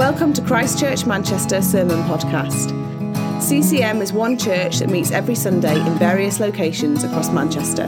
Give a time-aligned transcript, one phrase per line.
[0.00, 2.70] Welcome to Christchurch Manchester Sermon Podcast.
[3.42, 7.86] CCM is one church that meets every Sunday in various locations across Manchester.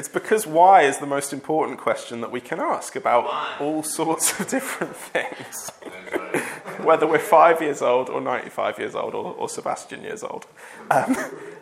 [0.00, 3.56] It's because why is the most important question that we can ask about Why?
[3.60, 5.68] all sorts of different things.
[6.82, 10.46] Whether we're five years old or 95 years old or, or Sebastian years old.
[10.90, 11.14] Um,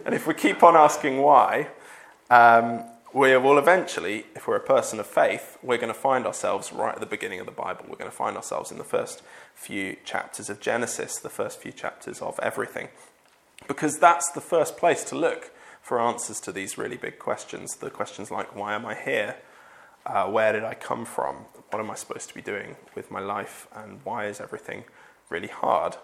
[0.06, 1.66] and if we keep on asking why,
[2.30, 6.72] um, we will eventually, if we're a person of faith, we're going to find ourselves
[6.72, 7.86] right at the beginning of the Bible.
[7.88, 9.20] We're going to find ourselves in the first
[9.56, 12.90] few chapters of Genesis, the first few chapters of everything.
[13.66, 15.50] Because that's the first place to look
[15.82, 17.76] for answers to these really big questions.
[17.76, 19.36] The questions like, why am I here?
[20.04, 21.36] Uh, where did I come from?
[21.70, 23.66] What am I supposed to be doing with my life?
[23.74, 24.84] And why is everything
[25.28, 25.96] really hard?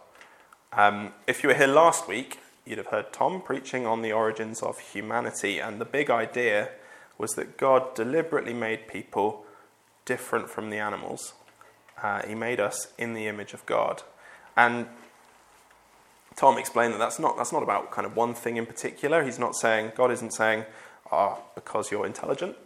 [0.72, 4.62] Um, if you were here last week, you'd have heard Tom preaching on the origins
[4.62, 5.58] of humanity.
[5.58, 6.70] And the big idea
[7.17, 9.45] was that God deliberately made people
[10.05, 11.35] different from the animals.
[12.02, 14.02] Uh, he made us in the image of God.
[14.56, 14.86] And
[16.36, 19.22] Tom explained that that's not, that's not about kind of one thing in particular.
[19.22, 20.64] He's not saying, God isn't saying,
[21.12, 22.56] ah, because you're intelligent,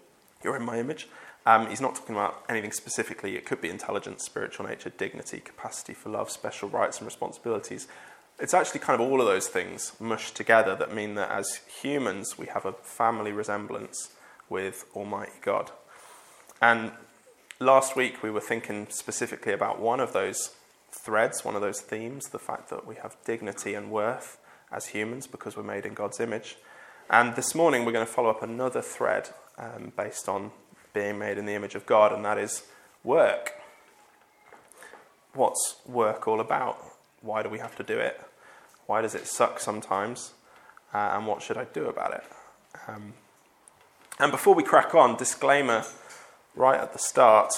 [0.42, 1.08] you're in my image.
[1.46, 3.36] Um, he's not talking about anything specifically.
[3.36, 7.88] It could be intelligence, spiritual nature, dignity, capacity for love, special rights and responsibilities.
[8.38, 12.38] It's actually kind of all of those things mushed together that mean that as humans,
[12.38, 14.10] we have a family resemblance
[14.48, 15.70] with Almighty God.
[16.60, 16.92] And
[17.60, 20.54] last week, we were thinking specifically about one of those
[20.90, 24.38] threads, one of those themes, the fact that we have dignity and worth
[24.70, 26.56] as humans because we're made in God's image.
[27.10, 30.50] And this morning we're going to follow up another thread um, based on
[30.92, 32.64] being made in the image of God, and that is
[33.04, 33.54] work.
[35.32, 36.84] What's work all about?
[37.20, 38.20] Why do we have to do it?
[38.86, 40.32] Why does it suck sometimes?
[40.92, 42.24] Uh, and what should I do about it?
[42.86, 43.14] Um,
[44.18, 45.84] and before we crack on, disclaimer
[46.54, 47.54] right at the start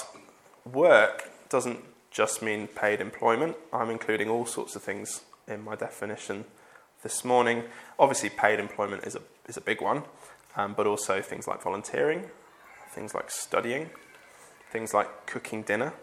[0.71, 1.79] work doesn't
[2.11, 3.55] just mean paid employment.
[3.71, 6.45] I'm including all sorts of things in my definition
[7.03, 7.63] this morning.
[7.97, 10.03] Obviously, paid employment is a, is a big one,
[10.57, 12.29] um, but also things like volunteering,
[12.93, 13.89] things like studying,
[14.69, 15.93] things like cooking dinner,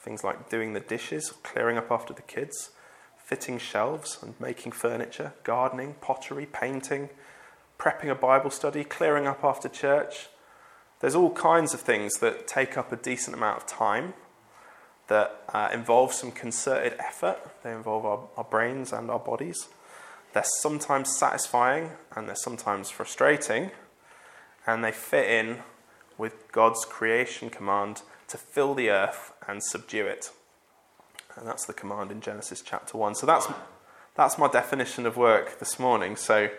[0.00, 2.70] things like doing the dishes, clearing up after the kids,
[3.16, 7.10] fitting shelves and making furniture, gardening, pottery, painting,
[7.78, 10.28] prepping a Bible study, clearing up after church.
[11.00, 14.14] There's all kinds of things that take up a decent amount of time
[15.08, 17.38] that uh, involve some concerted effort.
[17.62, 19.68] They involve our, our brains and our bodies.
[20.32, 23.70] They're sometimes satisfying and they're sometimes frustrating,
[24.66, 25.58] and they fit in
[26.18, 30.30] with God's creation command to fill the earth and subdue it.
[31.36, 33.16] And that's the command in Genesis chapter 1.
[33.16, 33.48] So that's,
[34.14, 36.16] that's my definition of work this morning.
[36.16, 36.50] So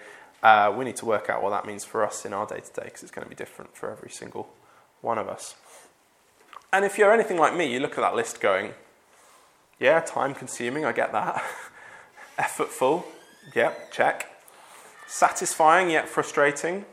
[0.43, 2.73] uh, we need to work out what that means for us in our day to
[2.73, 4.49] day because it's going to be different for every single
[5.01, 5.55] one of us.
[6.75, 8.73] And if you're anything like me, you look at that list going,
[9.79, 11.41] yeah, time consuming, I get that.
[12.37, 13.05] Effortful,
[13.55, 14.29] yeah, check.
[15.07, 16.83] Satisfying yet frustrating,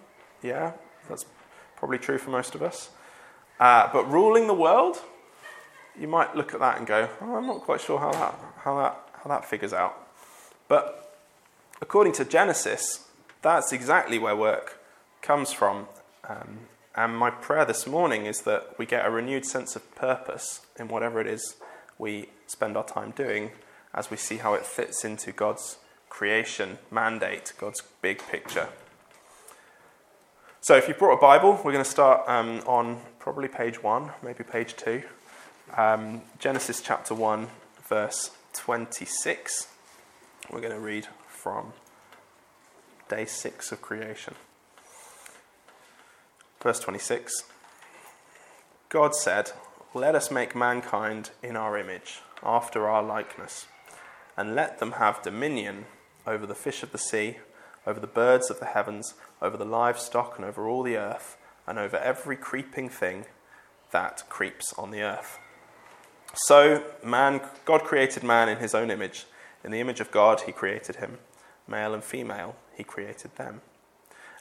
[0.40, 0.74] yeah,
[1.08, 1.26] that's
[1.74, 2.90] probably true for most of us.
[3.58, 4.98] Uh, but ruling the world,
[5.98, 8.78] you might look at that and go, oh, I'm not quite sure how that, how,
[8.78, 9.98] that, how that figures out.
[10.68, 11.12] But
[11.80, 13.08] according to Genesis,
[13.42, 14.80] that's exactly where work
[15.22, 15.88] comes from.
[16.28, 20.60] Um, and my prayer this morning is that we get a renewed sense of purpose
[20.78, 21.56] in whatever it is
[21.98, 23.52] we spend our time doing
[23.94, 25.78] as we see how it fits into God's
[26.08, 28.68] creation mandate, God's big picture.
[30.60, 34.10] So, if you brought a Bible, we're going to start um, on probably page one,
[34.22, 35.02] maybe page two.
[35.76, 37.48] Um, Genesis chapter 1,
[37.88, 39.68] verse 26.
[40.50, 41.72] We're going to read from
[43.08, 44.34] day 6 of creation.
[46.62, 47.44] Verse 26
[48.88, 49.50] God said,
[49.94, 53.66] Let us make mankind in our image, after our likeness,
[54.36, 55.86] and let them have dominion
[56.24, 57.38] over the fish of the sea,
[57.84, 61.36] over the birds of the heavens, over the livestock, and over all the earth,
[61.66, 63.24] and over every creeping thing
[63.90, 65.38] that creeps on the earth.
[66.34, 69.26] So, man, God created man in his own image.
[69.64, 71.18] In the image of God, he created him.
[71.66, 73.62] Male and female, he created them.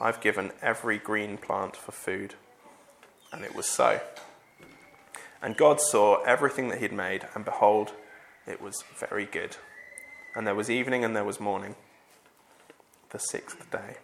[0.00, 2.34] I've given every green plant for food.
[3.32, 4.00] And it was so.
[5.42, 7.92] And God saw everything that He had made, and behold,
[8.46, 9.56] it was very good.
[10.34, 11.74] And there was evening and there was morning,
[13.10, 13.96] the sixth day.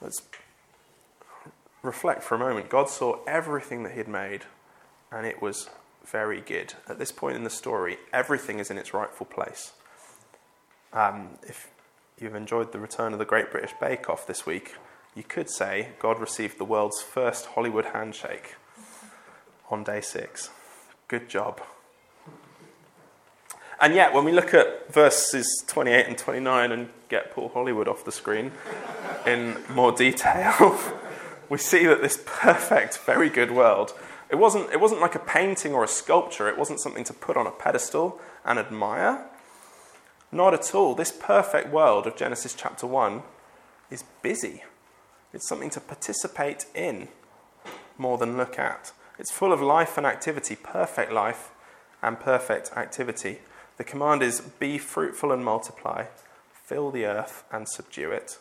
[0.00, 0.22] Let's
[1.82, 2.68] reflect for a moment.
[2.68, 4.44] God saw everything that He had made,
[5.10, 5.68] and it was
[6.04, 6.74] very good.
[6.88, 9.72] At this point in the story, everything is in its rightful place.
[10.92, 11.68] Um, if
[12.20, 14.74] you've enjoyed the return of the Great British Bake Off this week,
[15.14, 18.54] you could say God received the world's first Hollywood handshake
[19.70, 20.50] on day six.
[21.08, 21.60] Good job.
[23.78, 28.04] And yet, when we look at verses 28 and 29 and get Paul Hollywood off
[28.04, 28.52] the screen
[29.26, 30.78] in more detail,
[31.50, 33.92] we see that this perfect, very good world,
[34.30, 37.36] it wasn't, it wasn't like a painting or a sculpture, it wasn't something to put
[37.36, 39.26] on a pedestal and admire.
[40.36, 40.94] Not at all.
[40.94, 43.22] This perfect world of Genesis chapter 1
[43.90, 44.64] is busy.
[45.32, 47.08] It's something to participate in
[47.96, 48.92] more than look at.
[49.18, 51.52] It's full of life and activity, perfect life
[52.02, 53.38] and perfect activity.
[53.78, 56.04] The command is be fruitful and multiply,
[56.52, 58.36] fill the earth and subdue it.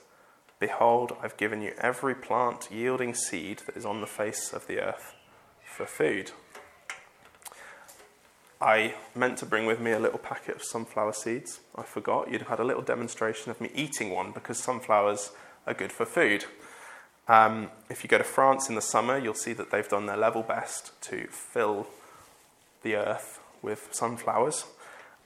[0.59, 4.81] Behold, I've given you every plant yielding seed that is on the face of the
[4.81, 5.13] earth
[5.63, 6.31] for food.
[8.61, 11.59] I meant to bring with me a little packet of sunflower seeds.
[11.75, 12.31] I forgot.
[12.31, 15.31] You'd have had a little demonstration of me eating one because sunflowers
[15.67, 16.45] are good for food.
[17.27, 20.17] Um, if you go to France in the summer, you'll see that they've done their
[20.17, 21.87] level best to fill
[22.83, 24.65] the earth with sunflowers.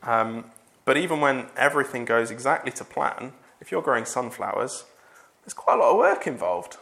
[0.02, 0.46] Um,
[0.86, 4.86] but even when everything goes exactly to plan, if you're growing sunflowers,
[5.44, 6.78] there's quite a lot of work involved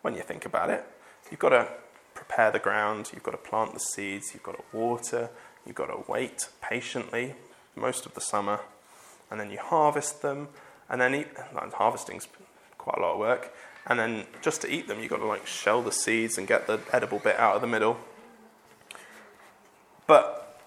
[0.00, 0.86] when you think about it.
[1.30, 1.68] You've got to
[2.14, 5.28] prepare the ground, you've got to plant the seeds, you've got to water,
[5.66, 7.34] you've got to wait patiently
[7.76, 8.60] most of the summer,
[9.30, 10.48] and then you harvest them,
[10.88, 11.28] and then eat.
[11.74, 12.28] harvesting's
[12.78, 13.54] quite a lot of work.
[13.86, 16.66] And then just to eat them, you've got to like shell the seeds and get
[16.66, 17.98] the edible bit out of the middle.
[20.06, 20.60] But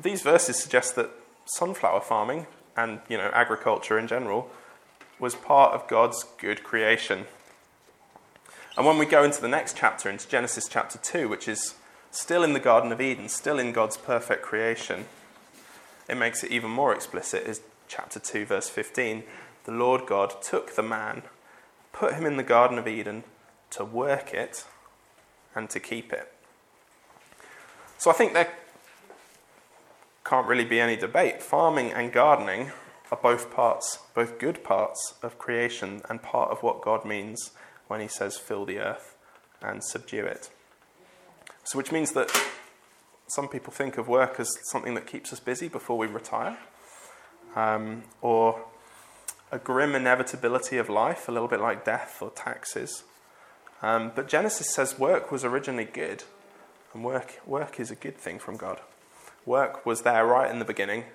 [0.00, 1.10] these verses suggest that
[1.46, 2.46] sunflower farming
[2.76, 4.50] and you know agriculture in general
[5.18, 7.26] was part of God's good creation.
[8.76, 11.74] And when we go into the next chapter, into Genesis chapter 2, which is
[12.16, 15.04] still in the Garden of Eden, still in God's perfect creation,
[16.08, 17.42] it makes it even more explicit.
[17.46, 19.22] Is chapter 2, verse 15.
[19.64, 21.22] The Lord God took the man,
[21.92, 23.24] put him in the Garden of Eden
[23.70, 24.64] to work it
[25.54, 26.32] and to keep it.
[27.98, 28.52] So I think there
[30.24, 31.42] can't really be any debate.
[31.42, 32.72] Farming and gardening
[33.10, 37.50] are both parts, both good parts of creation and part of what God means
[37.88, 39.16] when he says, fill the earth
[39.60, 40.50] and subdue it.
[41.66, 42.30] So, which means that
[43.26, 46.56] some people think of work as something that keeps us busy before we retire,
[47.56, 48.64] um, or
[49.50, 53.02] a grim inevitability of life, a little bit like death or taxes.
[53.82, 56.22] Um, but Genesis says work was originally good,
[56.94, 58.80] and work, work is a good thing from God.
[59.44, 61.06] Work was there right in the beginning,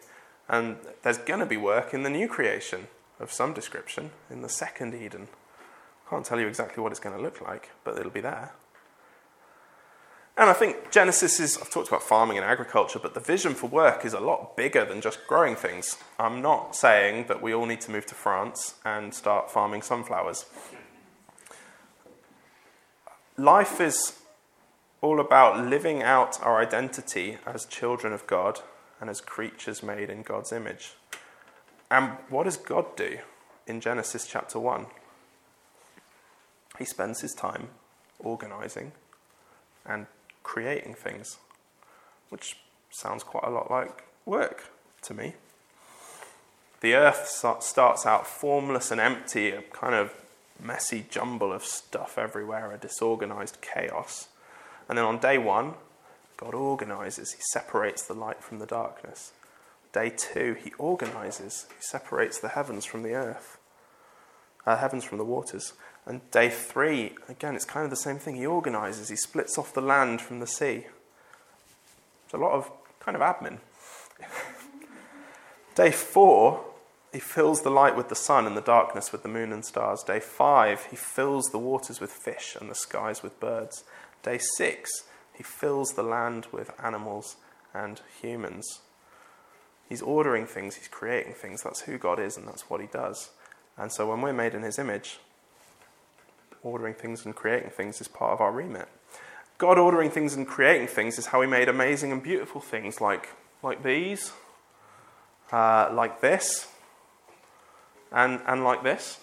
[0.50, 2.88] and there's going to be work in the new creation
[3.22, 5.30] of some description, in the second Eden.
[6.10, 8.52] Can't tell you exactly what it's going to look like, but it'll be there.
[10.38, 13.68] And I think Genesis is, I've talked about farming and agriculture, but the vision for
[13.68, 15.98] work is a lot bigger than just growing things.
[16.18, 20.46] I'm not saying that we all need to move to France and start farming sunflowers.
[23.38, 24.20] Life is
[25.02, 28.62] all about living out our identity as children of God
[29.00, 30.94] and as creatures made in God's image.
[31.90, 33.18] And what does God do
[33.68, 34.86] in Genesis chapter 1?
[36.78, 37.70] He spends his time
[38.20, 38.94] organizing
[39.86, 40.08] and
[40.44, 41.38] creating things,
[42.30, 42.58] which
[42.90, 44.72] sounds quite a lot like work
[45.04, 45.34] to me.
[46.82, 50.14] The earth starts out formless and empty, a kind of
[50.60, 54.30] messy jumble of stuff everywhere, a disorganized chaos.
[54.90, 55.76] And then on day one,
[56.38, 59.32] God organizes, He separates the light from the darkness.
[59.94, 63.58] Day two, He organizes, He separates the heavens from the earth,
[64.66, 65.74] uh, heavens from the waters.
[66.06, 68.36] And day three, again, it's kind of the same thing.
[68.36, 70.88] He organizes, He splits off the land from the sea.
[72.26, 73.60] It's a lot of kind of admin.
[75.76, 76.64] day four,
[77.12, 80.04] he fills the light with the sun and the darkness with the moon and stars.
[80.04, 83.84] Day five, he fills the waters with fish and the skies with birds.
[84.24, 85.04] Day six,
[85.36, 87.36] he fills the land with animals
[87.74, 88.82] and humans.
[89.90, 91.64] He's ordering things, he's creating things.
[91.64, 93.32] That's who God is, and that's what he does.
[93.78, 95.20] And so when we're made in his image,
[96.64, 98.88] ordering things and creating things is part of our remit.
[99.58, 103.30] God ordering things and creating things is how he made amazing and beautiful things like,
[103.62, 104.32] like these,
[105.52, 106.68] uh, like this,
[108.12, 109.20] and, and like this.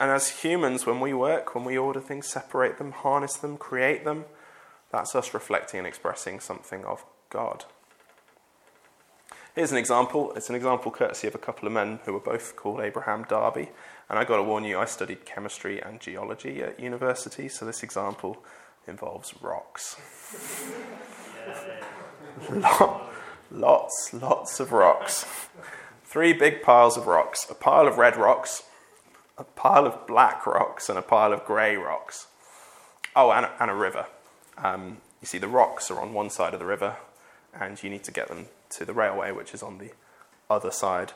[0.00, 4.04] And as humans, when we work, when we order things, separate them, harness them, create
[4.04, 4.26] them,
[4.92, 7.64] that's us reflecting and expressing something of God.
[9.58, 10.32] Here's an example.
[10.36, 13.70] It's an example courtesy of a couple of men who were both called Abraham Darby.
[14.08, 17.82] And I got to warn you, I studied chemistry and geology at university, so this
[17.82, 18.40] example
[18.86, 19.96] involves rocks.
[23.50, 25.26] lots, lots of rocks.
[26.04, 28.62] Three big piles of rocks a pile of red rocks,
[29.36, 32.28] a pile of black rocks, and a pile of grey rocks.
[33.16, 34.06] Oh, and a, and a river.
[34.56, 36.94] Um, you see, the rocks are on one side of the river,
[37.58, 39.90] and you need to get them to the railway, which is on the
[40.50, 41.12] other side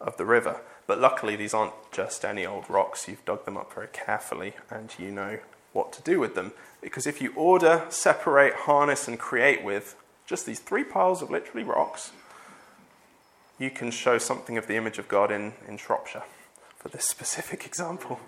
[0.00, 0.60] of the river.
[0.86, 3.08] But luckily, these aren't just any old rocks.
[3.08, 5.38] You've dug them up very carefully, and you know
[5.72, 6.52] what to do with them.
[6.80, 11.64] Because if you order, separate, harness, and create with just these three piles of literally
[11.64, 12.12] rocks,
[13.58, 16.24] you can show something of the image of God in, in Shropshire
[16.76, 18.20] for this specific example.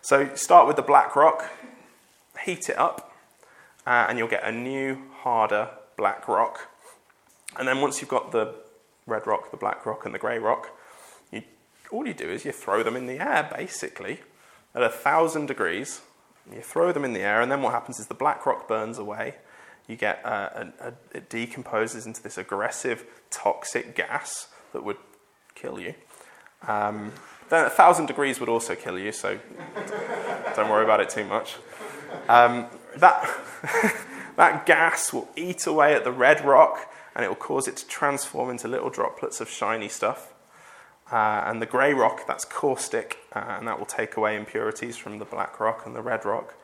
[0.00, 1.50] So start with the black rock,
[2.44, 3.12] heat it up,
[3.86, 6.68] uh, and you'll get a new, harder black rock.
[7.58, 8.54] And then once you've got the
[9.06, 10.70] red rock, the black rock, and the grey rock,
[11.32, 11.42] you,
[11.90, 14.20] all you do is you throw them in the air, basically,
[14.74, 16.02] at a thousand degrees.
[16.52, 18.98] You throw them in the air, and then what happens is the black rock burns
[18.98, 19.36] away,
[19.88, 20.48] you get uh,
[20.80, 24.96] a, a, it decomposes into this aggressive, toxic gas that would
[25.54, 25.94] kill you.
[26.66, 27.12] Um,
[27.48, 29.38] then a thousand degrees would also kill you, so
[30.56, 31.56] don't worry about it too much.
[32.28, 33.28] Um, that,
[34.36, 37.86] that gas will eat away at the red rock and it will cause it to
[37.88, 40.34] transform into little droplets of shiny stuff.
[41.10, 45.18] Uh, and the grey rock, that's caustic, uh, and that will take away impurities from
[45.18, 46.54] the black rock and the red rock.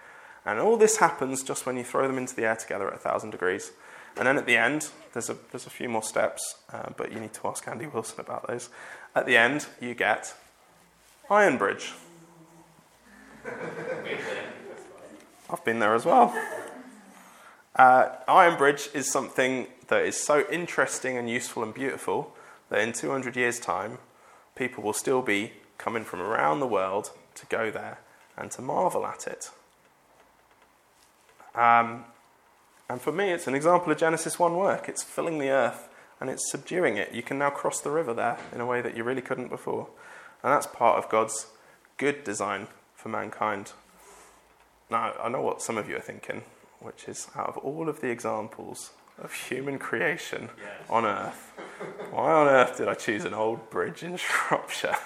[0.44, 3.30] And all this happens just when you throw them into the air together at 1,000
[3.30, 3.72] degrees.
[4.16, 7.20] And then at the end, there's a, there's a few more steps, uh, but you
[7.20, 8.68] need to ask Andy Wilson about those.
[9.14, 10.34] At the end, you get
[11.30, 11.92] Iron Bridge.
[15.48, 16.34] I've been there as well.
[17.74, 22.34] Uh, Iron Bridge is something that is so interesting and useful and beautiful
[22.68, 23.98] that in 200 years' time,
[24.54, 27.98] people will still be coming from around the world to go there
[28.36, 29.50] and to marvel at it.
[31.54, 32.04] Um,
[32.88, 34.88] and for me, it's an example of Genesis 1 work.
[34.88, 35.88] It's filling the earth
[36.20, 37.12] and it's subduing it.
[37.12, 39.88] You can now cross the river there in a way that you really couldn't before.
[40.42, 41.46] And that's part of God's
[41.96, 43.72] good design for mankind.
[44.90, 46.42] Now, I know what some of you are thinking,
[46.82, 48.90] which is out of all of the examples
[49.22, 50.72] of human creation yes.
[50.90, 51.52] on earth,
[52.10, 54.96] why on earth did I choose an old bridge in Shropshire?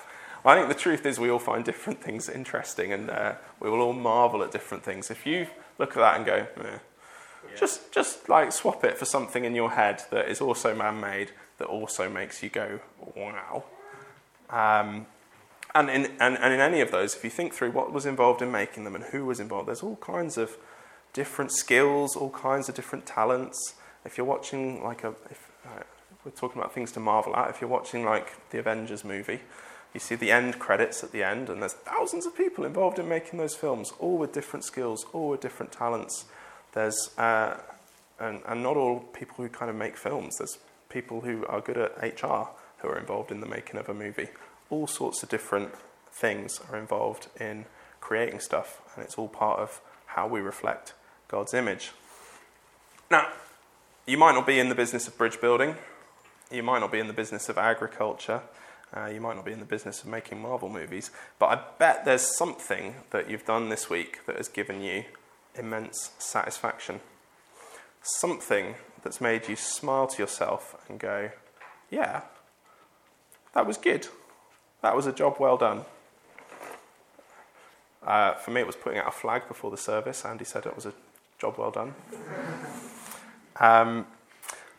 [0.44, 3.80] I think the truth is we all find different things interesting and uh, we will
[3.80, 5.10] all marvel at different things.
[5.10, 6.78] If you look at that and go, yeah.
[7.58, 11.66] just just like swap it for something in your head that is also man-made that
[11.66, 12.78] also makes you go
[13.16, 13.64] wow.
[14.48, 15.06] Um,
[15.74, 18.40] and in and, and in any of those, if you think through what was involved
[18.40, 20.56] in making them and who was involved, there's all kinds of
[21.16, 23.74] different skills, all kinds of different talents.
[24.04, 25.82] If you're watching like a, if, uh,
[26.24, 27.48] we're talking about things to marvel at.
[27.48, 29.40] If you're watching like the Avengers movie,
[29.94, 33.08] you see the end credits at the end, and there's thousands of people involved in
[33.08, 36.26] making those films, all with different skills, all with different talents.
[36.74, 37.56] There's, uh,
[38.20, 40.36] and, and not all people who kind of make films.
[40.36, 40.58] There's
[40.90, 44.28] people who are good at HR who are involved in the making of a movie.
[44.68, 45.70] All sorts of different
[46.12, 47.64] things are involved in
[48.00, 50.92] creating stuff, and it's all part of how we reflect
[51.28, 51.92] God's image.
[53.10, 53.28] Now,
[54.06, 55.76] you might not be in the business of bridge building,
[56.50, 58.42] you might not be in the business of agriculture,
[58.96, 62.04] uh, you might not be in the business of making Marvel movies, but I bet
[62.04, 65.04] there's something that you've done this week that has given you
[65.56, 67.00] immense satisfaction.
[68.02, 71.30] something that's made you smile to yourself and go,
[71.90, 72.22] yeah,
[73.54, 74.06] that was good.
[74.82, 75.84] That was a job well done.
[78.02, 80.24] Uh, for me, it was putting out a flag before the service.
[80.24, 80.92] Andy said it was a
[81.38, 81.94] job well done.
[83.58, 84.06] Um,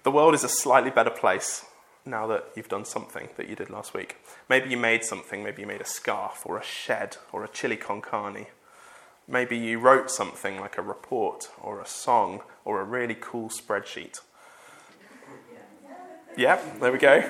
[0.04, 1.66] the world is a slightly better place
[2.06, 4.18] now that you've done something that you did last week.
[4.50, 7.76] Maybe you made something, maybe you made a scarf or a shed or a chili
[7.76, 8.48] con carne.
[9.28, 14.22] Maybe you wrote something like a report or a song or a really cool spreadsheet.
[16.38, 17.30] Yeah, there we go.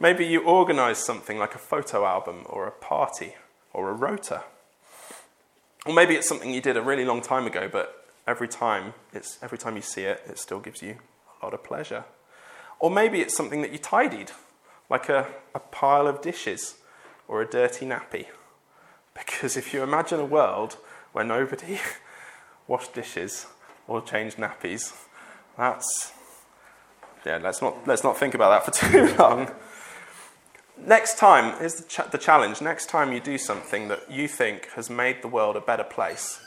[0.00, 3.34] Maybe you organised something like a photo album or a party
[3.72, 4.44] or a rota.
[5.86, 9.38] Or maybe it's something you did a really long time ago, but every time, it's,
[9.42, 10.96] every time you see it, it still gives you
[11.40, 12.04] a lot of pleasure.
[12.78, 14.32] Or maybe it's something that you tidied,
[14.88, 16.76] like a, a pile of dishes
[17.28, 18.26] or a dirty nappy.
[19.12, 20.76] Because if you imagine a world
[21.12, 21.78] where nobody
[22.68, 23.46] washed dishes
[23.88, 24.94] or changed nappies,
[25.58, 26.12] that's
[27.26, 27.38] yeah.
[27.42, 29.50] Let's not let's not think about that for too long.
[30.78, 32.62] Next time is the, ch- the challenge.
[32.62, 36.40] Next time you do something that you think has made the world a better place,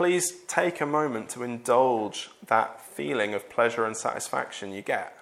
[0.00, 5.14] please take a moment to indulge that feeling of pleasure and satisfaction you get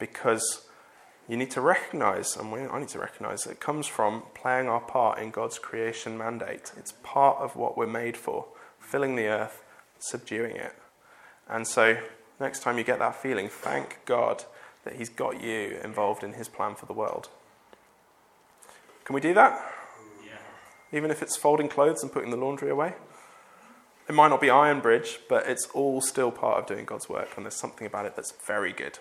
[0.00, 0.66] because
[1.28, 4.80] you need to recognize, and we, I need to recognize, it comes from playing our
[4.80, 6.72] part in God's creation mandate.
[6.76, 8.46] It's part of what we're made for,
[8.80, 9.62] filling the earth,
[10.00, 10.74] subduing it.
[11.48, 11.98] And so,
[12.40, 14.42] next time you get that feeling, thank God
[14.82, 17.28] that He's got you involved in His plan for the world.
[19.04, 19.64] Can we do that?
[20.26, 20.32] Yeah.
[20.98, 22.94] Even if it's folding clothes and putting the laundry away?
[24.08, 27.36] It might not be Iron Bridge, but it's all still part of doing God's work,
[27.36, 28.98] and there's something about it that's very good.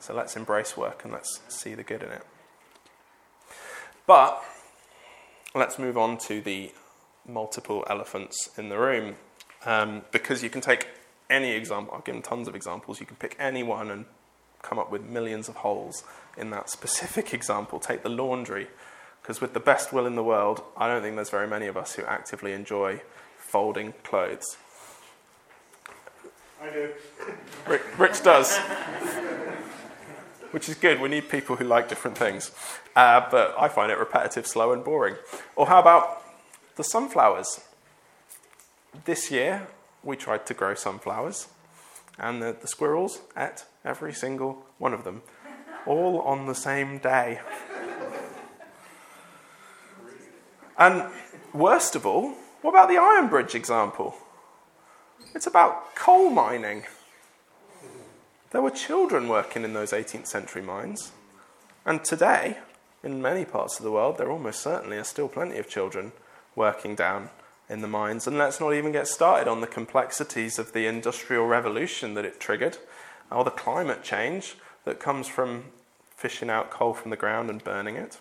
[0.00, 2.26] So let's embrace work and let's see the good in it.
[4.04, 4.42] But
[5.54, 6.72] let's move on to the
[7.24, 9.14] multiple elephants in the room.
[9.64, 10.88] Um, because you can take
[11.30, 14.06] any example, I've given tons of examples, you can pick any one and
[14.60, 16.02] come up with millions of holes
[16.36, 17.78] in that specific example.
[17.78, 18.66] Take the laundry,
[19.22, 21.76] because with the best will in the world, I don't think there's very many of
[21.76, 23.02] us who actively enjoy
[23.52, 24.56] folding clothes.
[26.58, 26.88] I do.
[27.68, 28.56] Rich, Rich does.
[30.52, 31.00] Which is good.
[31.02, 32.50] We need people who like different things.
[32.96, 35.16] Uh, but I find it repetitive, slow, and boring.
[35.54, 36.22] Or how about
[36.76, 37.60] the sunflowers?
[39.04, 39.66] This year,
[40.02, 41.48] we tried to grow sunflowers,
[42.18, 45.22] and the, the squirrels ate every single one of them,
[45.86, 47.40] all on the same day.
[50.78, 51.10] And
[51.52, 54.14] worst of all, what about the Iron Bridge example?
[55.34, 56.84] It's about coal mining.
[58.50, 61.12] There were children working in those 18th century mines.
[61.84, 62.58] And today,
[63.02, 66.12] in many parts of the world, there almost certainly are still plenty of children
[66.54, 67.30] working down
[67.68, 68.26] in the mines.
[68.26, 72.38] And let's not even get started on the complexities of the industrial revolution that it
[72.38, 72.78] triggered,
[73.30, 75.64] or the climate change that comes from
[76.14, 78.18] fishing out coal from the ground and burning it.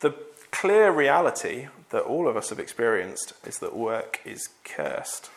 [0.00, 0.14] The
[0.54, 5.28] clear reality that all of us have experienced is that work is cursed.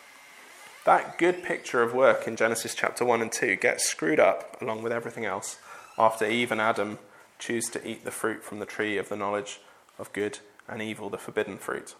[0.85, 4.83] That good picture of work in Genesis chapter 1 and 2 gets screwed up along
[4.83, 5.57] with everything else
[5.97, 6.99] after Eve and Adam
[7.39, 9.59] choose to eat the fruit from the tree of the knowledge
[9.97, 11.95] of good and evil, the forbidden fruit.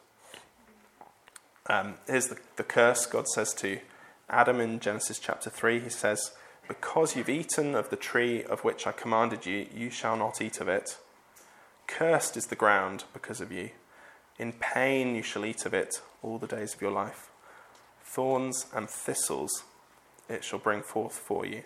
[1.66, 3.80] Um, here's the, the curse God says to
[4.30, 5.80] Adam in Genesis chapter 3.
[5.80, 6.34] He says,
[6.68, 10.62] Because you've eaten of the tree of which I commanded you, you shall not eat
[10.62, 10.98] of it.
[11.88, 13.71] Cursed is the ground because of you.
[14.38, 17.30] In pain you shall eat of it all the days of your life.
[18.04, 19.63] Thorns and thistles
[20.30, 21.63] it shall bring forth for you.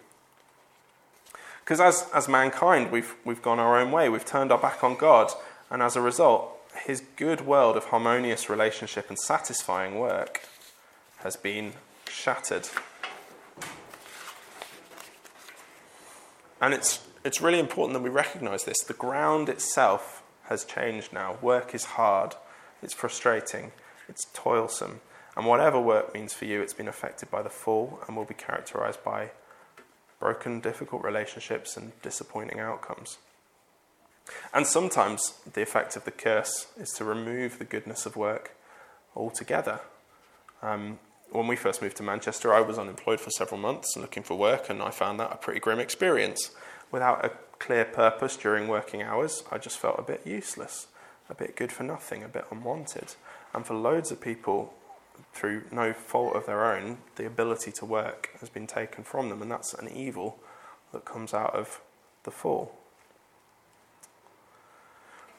[1.63, 4.95] Because as, as mankind, we've, we've gone our own way, we've turned our back on
[4.95, 5.31] God,
[5.69, 10.41] and as a result, his good world of harmonious relationship and satisfying work
[11.17, 11.73] has been
[12.09, 12.67] shattered.
[16.59, 18.79] And it's, it's really important that we recognize this.
[18.81, 21.37] The ground itself has changed now.
[21.41, 22.35] Work is hard,
[22.81, 23.71] it's frustrating,
[24.09, 25.01] it's toilsome.
[25.35, 28.33] And whatever work means for you, it's been affected by the fall and will be
[28.33, 29.31] characterized by
[30.19, 33.17] broken, difficult relationships and disappointing outcomes.
[34.53, 38.55] And sometimes the effect of the curse is to remove the goodness of work
[39.15, 39.79] altogether.
[40.61, 40.99] Um,
[41.31, 44.69] when we first moved to Manchester, I was unemployed for several months looking for work,
[44.69, 46.51] and I found that a pretty grim experience.
[46.91, 50.87] Without a clear purpose during working hours, I just felt a bit useless,
[51.29, 53.15] a bit good for nothing, a bit unwanted.
[53.53, 54.73] And for loads of people,
[55.33, 59.41] through no fault of their own, the ability to work has been taken from them,
[59.41, 60.39] and that's an evil
[60.91, 61.79] that comes out of
[62.23, 62.75] the fall.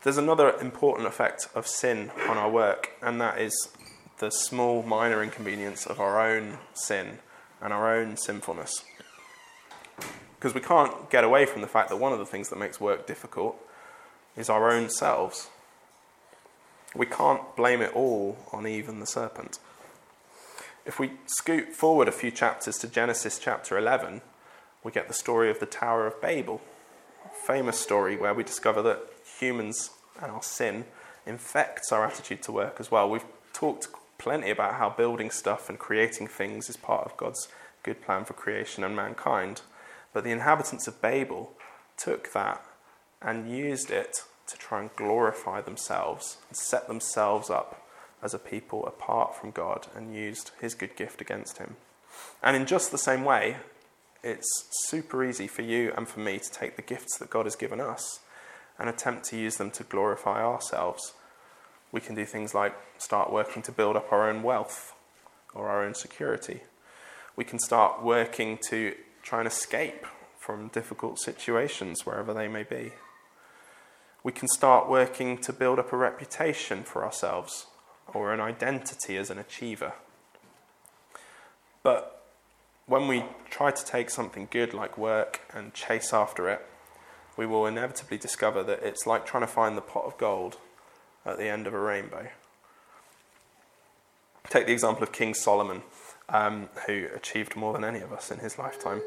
[0.03, 3.69] There's another important effect of sin on our work, and that is
[4.19, 7.19] the small, minor inconvenience of our own sin
[7.61, 8.85] and our own sinfulness.
[10.43, 12.81] Because we can't get away from the fact that one of the things that makes
[12.81, 13.57] work difficult
[14.37, 15.49] is our own selves.
[16.97, 19.61] We can't blame it all on Eve and the serpent.
[20.85, 24.21] If we scoot forward a few chapters to Genesis chapter 11,
[24.83, 26.61] we get the story of the Tower of Babel,
[27.25, 28.99] a famous story where we discover that
[29.39, 30.87] humans and our sin
[31.25, 33.09] infects our attitude to work as well.
[33.09, 33.87] We've talked
[34.19, 37.47] plenty about how building stuff and creating things is part of God's
[37.85, 39.63] good plan for creation and mankind.
[40.13, 41.53] But the inhabitants of Babel
[41.97, 42.65] took that
[43.21, 47.87] and used it to try and glorify themselves and set themselves up
[48.23, 51.77] as a people apart from God and used his good gift against him.
[52.43, 53.57] And in just the same way,
[54.23, 57.57] it's super easy for you and for me to take the gifts that God has
[57.57, 58.21] given us
[58.79, 61.15] and attempt to use them to glorify ourselves.
[61.91, 64.95] We can do things like start working to build up our own wealth
[65.55, 66.61] or our own security.
[67.37, 70.07] We can start working to try and escape
[70.39, 72.93] from difficult situations wherever they may be.
[74.25, 77.67] We can start working to build up a reputation for ourselves
[78.13, 79.95] or an identity as an achiever.
[81.83, 82.25] But
[82.87, 86.67] when we try to take something good like work and chase after it,
[87.37, 90.59] we will inevitably discover that it's like trying to find the pot of gold
[91.25, 92.29] at the end of a rainbow.
[94.49, 95.83] Take the example of King Solomon,
[96.33, 99.03] um, who achieved more than any of us in his lifetime.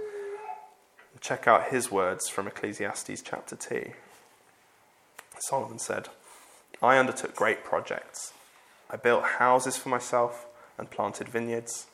[1.20, 3.92] Check out his words from Ecclesiastes chapter 2.
[5.40, 6.10] Solomon said,
[6.82, 8.34] I undertook great projects.
[8.90, 10.46] I built houses for myself
[10.78, 11.88] and planted vineyards.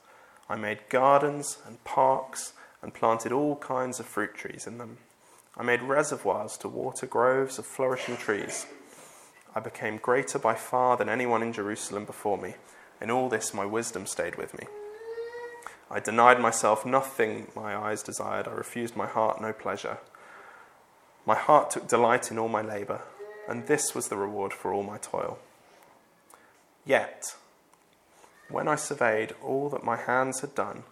[0.49, 4.97] I made gardens and parks and planted all kinds of fruit trees in them.
[5.55, 8.65] I made reservoirs to water groves of flourishing trees.
[9.55, 12.55] I became greater by far than anyone in Jerusalem before me.
[12.99, 14.65] In all this, my wisdom stayed with me.
[15.91, 18.47] I denied myself nothing my eyes desired.
[18.47, 19.97] I refused my heart no pleasure.
[21.25, 23.01] My heart took delight in all my labor,
[23.47, 25.37] and this was the reward for all my toil.
[26.85, 27.35] Yet,
[28.49, 30.83] when I surveyed all that my hands had done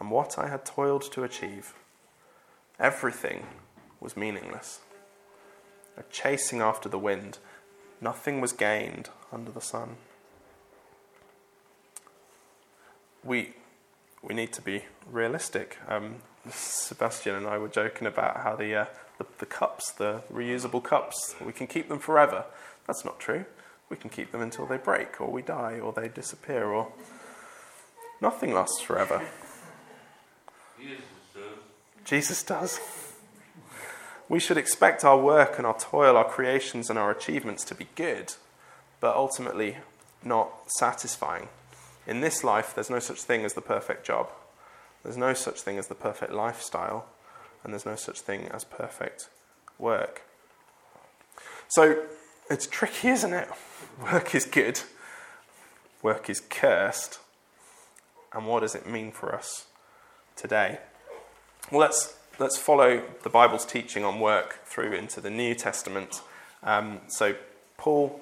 [0.00, 1.74] and what I had toiled to achieve,
[2.80, 3.46] everything
[4.00, 4.80] was meaningless.
[5.96, 7.38] A chasing after the wind,
[8.00, 9.96] nothing was gained under the sun.
[13.22, 13.54] We,
[14.22, 15.78] we need to be realistic.
[15.88, 16.16] Um,
[16.50, 18.86] Sebastian and I were joking about how the, uh,
[19.18, 22.44] the, the cups, the reusable cups, we can keep them forever.
[22.86, 23.44] That's not true.
[23.90, 26.92] We can keep them until they break, or we die, or they disappear, or
[28.20, 29.26] nothing lasts forever.
[30.78, 31.04] Jesus
[31.34, 32.04] does.
[32.04, 32.80] Jesus does.
[34.28, 37.88] We should expect our work and our toil, our creations and our achievements to be
[37.96, 38.34] good,
[39.00, 39.78] but ultimately
[40.22, 41.48] not satisfying.
[42.08, 44.30] In this life, there's no such thing as the perfect job.
[45.04, 47.06] There's no such thing as the perfect lifestyle,
[47.62, 49.28] and there's no such thing as perfect
[49.78, 50.22] work.
[51.68, 52.04] So
[52.50, 53.48] it's tricky, isn't it?
[54.02, 54.80] Work is good,
[56.02, 57.18] work is cursed.
[58.32, 59.66] And what does it mean for us
[60.36, 60.78] today?
[61.72, 66.20] Well, let's, let's follow the Bible's teaching on work through into the New Testament.
[66.62, 67.34] Um, so,
[67.76, 68.20] Paul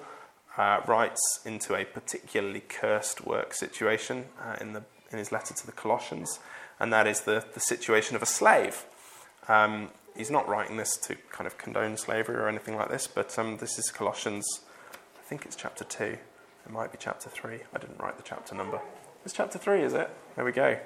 [0.57, 5.65] uh, writes into a particularly cursed work situation uh, in, the, in his letter to
[5.65, 6.39] the Colossians,
[6.79, 8.85] and that is the, the situation of a slave.
[9.47, 13.37] Um, he's not writing this to kind of condone slavery or anything like this, but
[13.37, 16.03] um, this is Colossians, I think it's chapter 2.
[16.03, 17.59] It might be chapter 3.
[17.73, 18.81] I didn't write the chapter number.
[19.23, 20.09] It's chapter 3, is it?
[20.35, 20.77] There we go.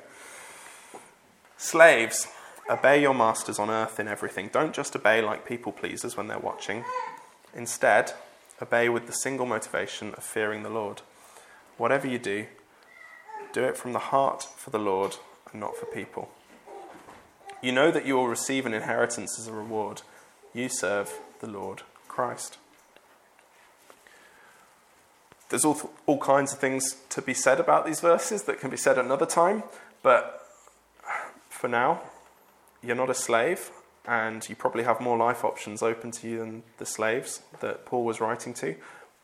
[1.57, 2.27] Slaves,
[2.69, 4.49] obey your masters on earth in everything.
[4.51, 6.83] Don't just obey like people pleasers when they're watching.
[7.55, 8.13] Instead,
[8.61, 11.01] obey with the single motivation of fearing the Lord.
[11.77, 12.45] Whatever you do,
[13.53, 15.17] do it from the heart for the Lord
[15.51, 16.29] and not for people.
[17.61, 20.01] You know that you will receive an inheritance as a reward.
[20.53, 22.57] You serve the Lord Christ.
[25.49, 28.77] There's all, all kinds of things to be said about these verses that can be
[28.77, 29.63] said another time,
[30.01, 30.47] but
[31.49, 32.01] for now,
[32.81, 33.69] you're not a slave,
[34.05, 38.03] and you probably have more life options open to you than the slaves that Paul
[38.03, 38.75] was writing to.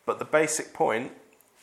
[0.06, 1.12] But the basic point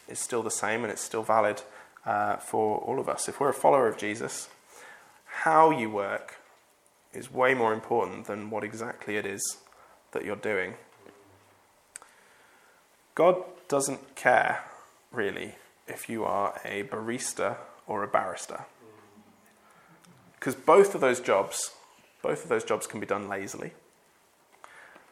[0.08, 1.62] is still the same, and it's still valid
[2.04, 3.28] uh, for all of us.
[3.28, 4.48] If we're a follower of Jesus,
[5.24, 6.36] how you work
[7.12, 9.58] is way more important than what exactly it is
[10.12, 10.74] that you're doing.
[13.14, 13.36] God
[13.68, 14.64] doesn't care,
[15.12, 15.54] really,
[15.86, 18.64] if you are a barista or a barrister.
[20.34, 21.70] Because both of those jobs,
[22.24, 23.72] both of those jobs can be done lazily.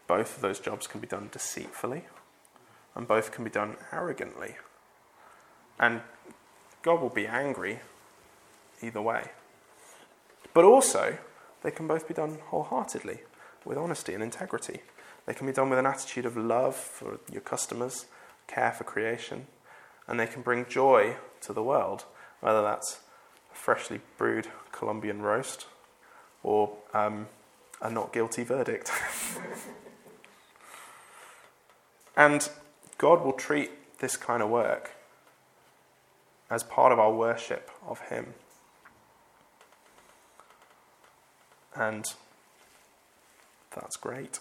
[0.06, 2.04] Both of those jobs can be done deceitfully.
[2.94, 4.56] And both can be done arrogantly.
[5.78, 6.00] And
[6.80, 7.80] God will be angry
[8.80, 9.24] either way.
[10.54, 11.18] But also,
[11.62, 13.20] they can both be done wholeheartedly,
[13.66, 14.80] with honesty and integrity.
[15.26, 18.06] They can be done with an attitude of love for your customers,
[18.46, 19.48] care for creation,
[20.08, 22.06] and they can bring joy to the world,
[22.40, 23.00] whether that's
[23.52, 25.66] a freshly brewed Colombian roast
[26.42, 27.26] or um,
[27.80, 28.90] a not guilty verdict.
[32.16, 32.48] and
[32.98, 34.92] God will treat this kind of work
[36.50, 38.34] as part of our worship of Him.
[41.74, 42.04] And
[43.74, 44.38] that's great.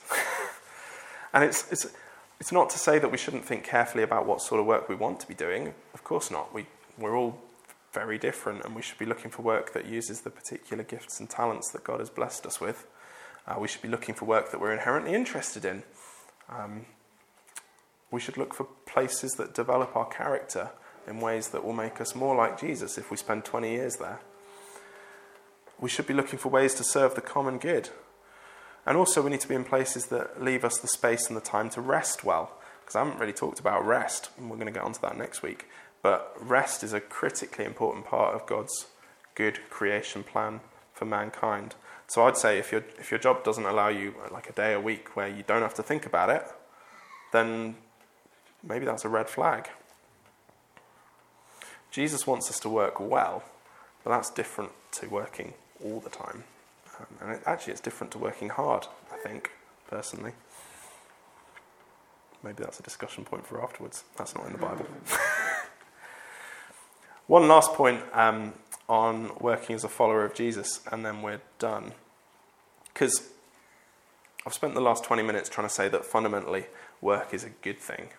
[1.33, 1.87] and it's, it's,
[2.39, 4.95] it's not to say that we shouldn't think carefully about what sort of work we
[4.95, 5.73] want to be doing.
[5.93, 6.53] Of course not.
[6.53, 6.65] We,
[6.97, 7.39] we're all
[7.93, 11.29] very different, and we should be looking for work that uses the particular gifts and
[11.29, 12.87] talents that God has blessed us with.
[13.47, 15.83] Uh, we should be looking for work that we're inherently interested in.
[16.49, 16.85] Um,
[18.11, 20.71] we should look for places that develop our character
[21.07, 24.19] in ways that will make us more like Jesus if we spend 20 years there.
[25.79, 27.89] We should be looking for ways to serve the common good.
[28.85, 31.41] And also, we need to be in places that leave us the space and the
[31.41, 32.51] time to rest well.
[32.81, 35.43] Because I haven't really talked about rest, and we're going to get onto that next
[35.43, 35.67] week.
[36.01, 38.87] But rest is a critically important part of God's
[39.35, 40.61] good creation plan
[40.93, 41.75] for mankind.
[42.07, 44.79] So I'd say if, your if your job doesn't allow you like a day a
[44.79, 46.43] week where you don't have to think about it,
[47.31, 47.75] then
[48.63, 49.69] maybe that's a red flag.
[51.89, 53.43] Jesus wants us to work well,
[54.03, 56.43] but that's different to working all the time.
[56.99, 59.51] Um, and it, actually, it's different to working hard, I think,
[59.89, 60.33] personally.
[62.43, 64.03] Maybe that's a discussion point for afterwards.
[64.17, 64.85] That's not in the Bible.
[67.31, 68.51] One last point um,
[68.89, 71.93] on working as a follower of Jesus, and then we're done.
[72.93, 73.29] Because
[74.45, 76.65] I've spent the last 20 minutes trying to say that fundamentally
[76.99, 78.09] work is a good thing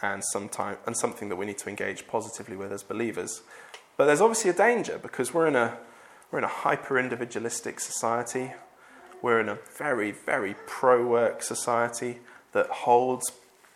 [0.00, 3.42] and, sometime, and something that we need to engage positively with as believers.
[3.98, 5.76] But there's obviously a danger because we're in a
[6.32, 8.54] we're in a hyper individualistic society.
[9.20, 12.20] We're in a very, very pro work society
[12.52, 13.30] that holds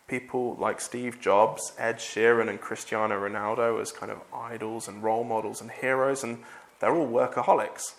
[0.09, 5.23] people like Steve Jobs, Ed Sheeran, and Cristiano Ronaldo as kind of idols and role
[5.23, 6.43] models and heroes, and
[6.81, 7.95] they're all workaholics.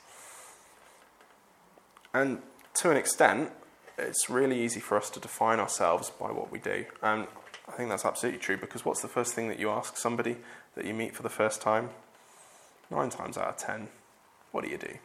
[2.13, 2.41] And
[2.75, 3.51] to an extent,
[3.97, 6.85] it's really easy for us to define ourselves by what we do.
[7.03, 7.27] And
[7.67, 10.37] I think that's absolutely true because what's the first thing that you ask somebody
[10.75, 11.89] that you meet for the first time?
[12.89, 13.89] Nine times out of ten,
[14.51, 14.97] what do you do?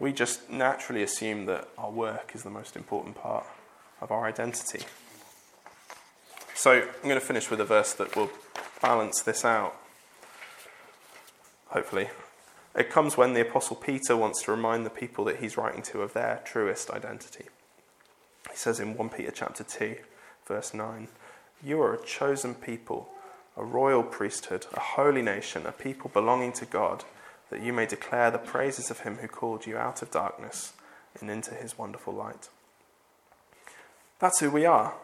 [0.00, 3.44] We just naturally assume that our work is the most important part
[4.00, 4.84] of our identity.
[6.54, 8.30] So I'm going to finish with a verse that will
[8.80, 9.76] balance this out.
[11.68, 12.10] Hopefully.
[12.76, 16.02] It comes when the Apostle Peter wants to remind the people that he's writing to
[16.02, 17.44] of their truest identity.
[18.50, 19.96] He says in 1 Peter chapter 2,
[20.46, 21.08] verse 9,
[21.62, 23.10] You are a chosen people
[23.56, 27.04] a royal priesthood, a holy nation, a people belonging to God,
[27.50, 30.72] that you may declare the praises of him who called you out of darkness
[31.20, 32.48] and into his wonderful light.
[34.18, 34.94] That's who we are.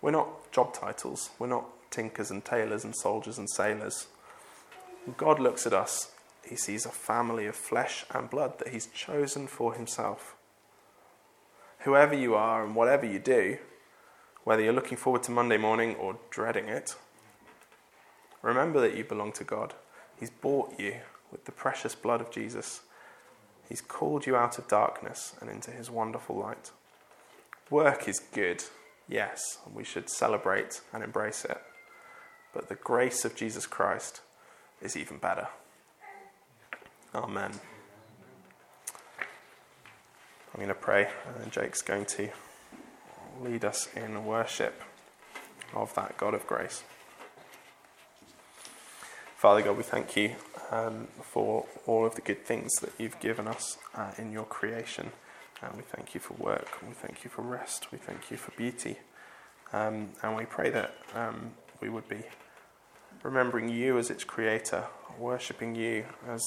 [0.00, 4.06] We're not job titles, we're not tinkers and tailors and soldiers and sailors.
[5.04, 6.12] When God looks at us,
[6.48, 10.34] he sees a family of flesh and blood that he's chosen for himself.
[11.80, 13.58] Whoever you are and whatever you do,
[14.44, 16.96] whether you're looking forward to Monday morning or dreading it,
[18.42, 19.74] Remember that you belong to God.
[20.18, 20.96] He's bought you
[21.30, 22.82] with the precious blood of Jesus.
[23.68, 26.72] He's called you out of darkness and into his wonderful light.
[27.72, 28.62] Work is good,
[29.08, 31.56] yes, and we should celebrate and embrace it.
[32.52, 34.20] But the grace of Jesus Christ
[34.82, 35.48] is even better.
[37.14, 37.52] Amen.
[39.18, 41.08] I'm going to pray,
[41.40, 42.28] and Jake's going to
[43.40, 44.82] lead us in worship
[45.74, 46.82] of that God of grace.
[49.38, 50.36] Father God, we thank you
[50.70, 55.12] um, for all of the good things that you've given us uh, in your creation.
[55.62, 56.82] And we thank you for work.
[56.86, 57.92] We thank you for rest.
[57.92, 58.98] We thank you for beauty.
[59.72, 62.22] Um, and we pray that um, we would be
[63.22, 64.84] remembering you as its creator,
[65.18, 66.42] worshipping you as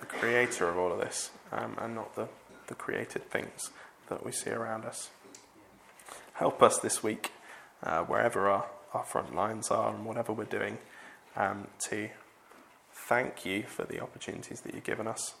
[0.00, 2.28] the creator of all of this, um, and not the,
[2.68, 3.70] the created things
[4.08, 5.10] that we see around us.
[6.34, 7.32] Help us this week,
[7.82, 10.78] uh, wherever our, our front lines are and whatever we're doing,
[11.36, 12.08] um, to
[12.92, 15.34] thank you for the opportunities that you've given us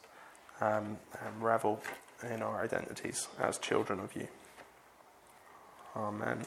[0.60, 1.80] um, and revel
[2.30, 4.28] in our identities as children of you.
[5.96, 6.44] Amen.